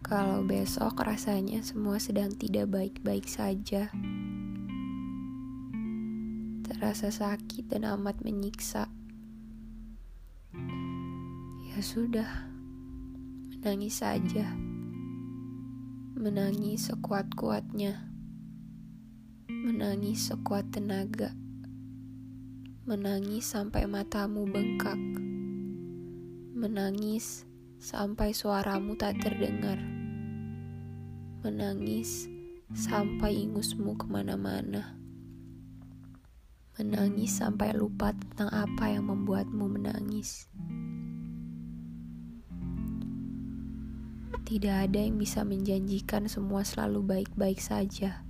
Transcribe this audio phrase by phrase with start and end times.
[0.00, 3.92] kalau besok rasanya semua sedang tidak baik-baik saja.
[6.64, 8.88] Terasa sakit dan amat menyiksa.
[11.70, 12.48] Ya sudah,
[13.52, 14.48] menangis saja.
[16.16, 18.08] Menangis sekuat-kuatnya.
[19.48, 21.36] Menangis sekuat tenaga.
[22.88, 24.98] Menangis sampai matamu bengkak.
[26.56, 27.49] Menangis
[27.80, 29.80] sampai suaramu tak terdengar.
[31.40, 32.28] Menangis
[32.76, 35.00] sampai ingusmu ke mana-mana.
[36.76, 40.44] Menangis sampai lupa tentang apa yang membuatmu menangis.
[44.44, 48.20] Tidak ada yang bisa menjanjikan semua selalu baik-baik saja,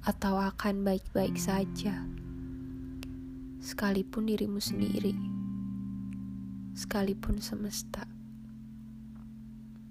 [0.00, 2.08] atau akan baik-baik saja,
[3.60, 5.12] sekalipun dirimu sendiri,
[6.72, 8.19] sekalipun semesta.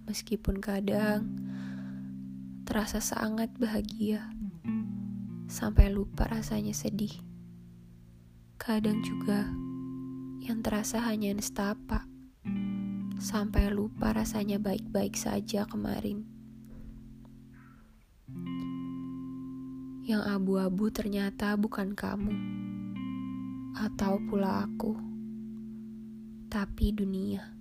[0.09, 1.37] Meskipun kadang
[2.65, 4.25] terasa sangat bahagia,
[5.45, 7.13] sampai lupa rasanya sedih.
[8.57, 9.45] Kadang juga
[10.41, 12.09] yang terasa hanya nestapa,
[13.21, 16.25] sampai lupa rasanya baik-baik saja kemarin.
[20.09, 22.33] Yang abu-abu ternyata bukan kamu,
[23.77, 24.97] atau pula aku,
[26.49, 27.58] tapi dunia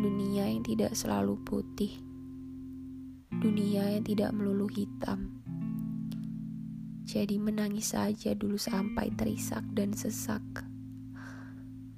[0.00, 1.92] dunia yang tidak selalu putih,
[3.36, 5.44] dunia yang tidak melulu hitam.
[7.04, 10.40] Jadi menangis saja dulu sampai terisak dan sesak.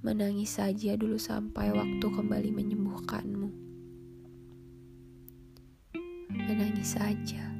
[0.02, 3.48] Menangis saja dulu sampai waktu kembali menyembuhkanmu.
[6.34, 7.51] Menangis saja.